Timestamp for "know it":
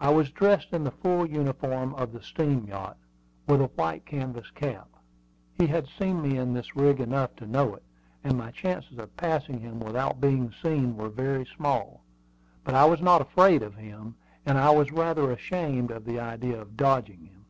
7.46-7.84